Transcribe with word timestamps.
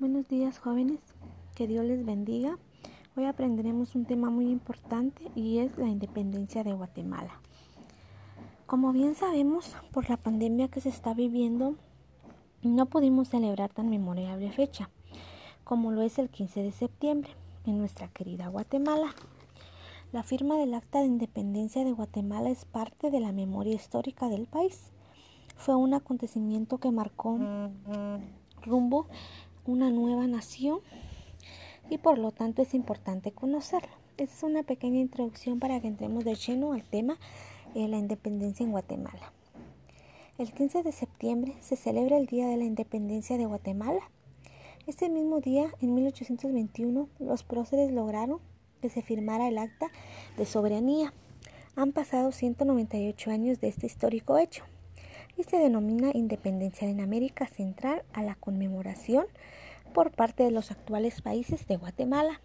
Buenos 0.00 0.26
días 0.28 0.58
jóvenes, 0.58 0.98
que 1.54 1.68
Dios 1.68 1.84
les 1.84 2.04
bendiga. 2.04 2.58
Hoy 3.16 3.26
aprenderemos 3.26 3.94
un 3.94 4.04
tema 4.04 4.30
muy 4.30 4.50
importante 4.50 5.22
y 5.36 5.58
es 5.58 5.78
la 5.78 5.86
independencia 5.86 6.64
de 6.64 6.72
Guatemala. 6.72 7.40
Como 8.66 8.92
bien 8.92 9.14
sabemos, 9.14 9.76
por 9.92 10.10
la 10.10 10.16
pandemia 10.16 10.66
que 10.66 10.80
se 10.80 10.88
está 10.88 11.14
viviendo, 11.14 11.76
no 12.62 12.86
pudimos 12.86 13.28
celebrar 13.28 13.72
tan 13.72 13.90
memorable 13.90 14.50
fecha 14.50 14.90
como 15.62 15.92
lo 15.92 16.02
es 16.02 16.18
el 16.18 16.30
15 16.30 16.64
de 16.64 16.72
septiembre 16.72 17.30
en 17.64 17.78
nuestra 17.78 18.08
querida 18.08 18.48
Guatemala. 18.48 19.14
La 20.10 20.24
firma 20.24 20.56
del 20.56 20.74
Acta 20.74 20.98
de 20.98 21.06
Independencia 21.06 21.84
de 21.84 21.92
Guatemala 21.92 22.50
es 22.50 22.64
parte 22.64 23.12
de 23.12 23.20
la 23.20 23.30
memoria 23.30 23.74
histórica 23.74 24.28
del 24.28 24.48
país. 24.48 24.90
Fue 25.58 25.74
un 25.74 25.92
acontecimiento 25.92 26.78
que 26.78 26.92
marcó 26.92 27.36
rumbo 28.62 29.08
una 29.66 29.90
nueva 29.90 30.28
nación 30.28 30.78
y 31.90 31.98
por 31.98 32.16
lo 32.16 32.30
tanto 32.30 32.62
es 32.62 32.74
importante 32.74 33.32
conocerlo. 33.32 33.90
Esta 34.16 34.34
es 34.36 34.42
una 34.44 34.62
pequeña 34.62 35.00
introducción 35.00 35.58
para 35.58 35.80
que 35.80 35.88
entremos 35.88 36.24
de 36.24 36.36
lleno 36.36 36.72
al 36.72 36.84
tema 36.84 37.18
de 37.74 37.88
la 37.88 37.98
independencia 37.98 38.64
en 38.64 38.70
Guatemala. 38.70 39.32
El 40.38 40.52
15 40.52 40.84
de 40.84 40.92
septiembre 40.92 41.56
se 41.60 41.74
celebra 41.74 42.18
el 42.18 42.26
Día 42.26 42.46
de 42.46 42.56
la 42.56 42.64
Independencia 42.64 43.36
de 43.36 43.46
Guatemala. 43.46 44.10
Este 44.86 45.08
mismo 45.08 45.40
día, 45.40 45.66
en 45.80 45.92
1821, 45.92 47.08
los 47.18 47.42
próceres 47.42 47.90
lograron 47.90 48.38
que 48.80 48.90
se 48.90 49.02
firmara 49.02 49.48
el 49.48 49.58
acta 49.58 49.90
de 50.36 50.46
soberanía. 50.46 51.12
Han 51.74 51.90
pasado 51.90 52.30
198 52.30 53.30
años 53.32 53.60
de 53.60 53.68
este 53.68 53.86
histórico 53.86 54.38
hecho 54.38 54.64
y 55.38 55.44
se 55.44 55.56
denomina 55.56 56.10
Independencia 56.12 56.88
en 56.88 57.00
América 57.00 57.46
Central 57.46 58.02
a 58.12 58.22
la 58.22 58.34
conmemoración 58.34 59.26
por 59.94 60.10
parte 60.10 60.42
de 60.42 60.50
los 60.50 60.72
actuales 60.72 61.22
países 61.22 61.66
de 61.68 61.76
Guatemala, 61.76 62.40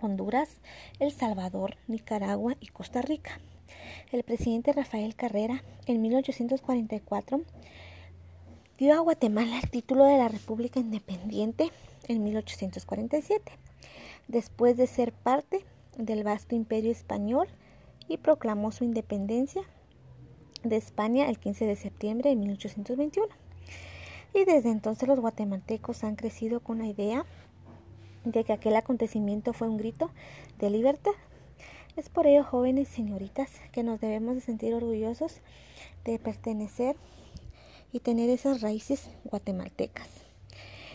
Honduras, 0.00 0.60
El 1.00 1.10
Salvador, 1.10 1.76
Nicaragua 1.88 2.56
y 2.60 2.68
Costa 2.68 3.02
Rica. 3.02 3.40
El 4.12 4.22
presidente 4.22 4.72
Rafael 4.72 5.16
Carrera 5.16 5.64
en 5.86 6.00
1844 6.00 7.40
dio 8.78 8.94
a 8.94 9.00
Guatemala 9.00 9.58
el 9.58 9.68
título 9.68 10.04
de 10.04 10.18
la 10.18 10.28
República 10.28 10.78
Independiente 10.78 11.72
en 12.06 12.22
1847, 12.22 13.52
después 14.28 14.76
de 14.76 14.86
ser 14.86 15.12
parte 15.12 15.64
del 15.98 16.22
vasto 16.22 16.54
imperio 16.54 16.92
español 16.92 17.48
y 18.06 18.18
proclamó 18.18 18.70
su 18.70 18.84
independencia 18.84 19.62
de 20.68 20.76
España 20.76 21.28
el 21.28 21.38
15 21.38 21.66
de 21.66 21.76
septiembre 21.76 22.30
de 22.30 22.36
1821. 22.36 23.28
Y 24.34 24.44
desde 24.44 24.70
entonces 24.70 25.08
los 25.08 25.20
guatemaltecos 25.20 26.04
han 26.04 26.16
crecido 26.16 26.60
con 26.60 26.78
la 26.78 26.86
idea 26.86 27.24
de 28.24 28.44
que 28.44 28.52
aquel 28.52 28.76
acontecimiento 28.76 29.52
fue 29.52 29.68
un 29.68 29.76
grito 29.76 30.10
de 30.58 30.70
libertad. 30.70 31.12
Es 31.96 32.10
por 32.10 32.26
ello, 32.26 32.44
jóvenes 32.44 32.88
señoritas, 32.88 33.50
que 33.72 33.82
nos 33.82 34.00
debemos 34.00 34.34
de 34.34 34.42
sentir 34.42 34.74
orgullosos 34.74 35.40
de 36.04 36.18
pertenecer 36.18 36.96
y 37.92 38.00
tener 38.00 38.28
esas 38.28 38.60
raíces 38.60 39.08
guatemaltecas. 39.24 40.08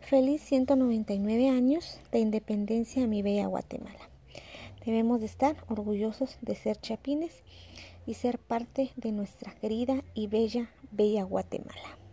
Feliz 0.00 0.42
199 0.42 1.48
años 1.48 1.98
de 2.12 2.20
independencia 2.20 3.04
a 3.04 3.06
mi 3.06 3.22
bella 3.22 3.46
Guatemala. 3.46 4.10
Debemos 4.84 5.20
de 5.20 5.26
estar 5.26 5.56
orgullosos 5.68 6.36
de 6.42 6.54
ser 6.54 6.76
chapines 6.78 7.42
y 8.06 8.14
ser 8.14 8.38
parte 8.38 8.92
de 8.96 9.12
nuestra 9.12 9.54
querida 9.54 10.02
y 10.14 10.26
bella, 10.26 10.70
bella 10.90 11.24
Guatemala. 11.24 12.03